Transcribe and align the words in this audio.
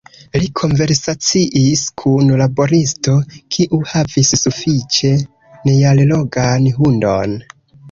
Li 0.35 0.47
konversaciis 0.59 1.83
kun 2.03 2.31
laboristo, 2.41 3.13
kiu 3.57 3.81
havis 3.93 4.33
sufiĉe 4.47 5.15
neallogan 5.71 6.69
hundon. 6.83 7.41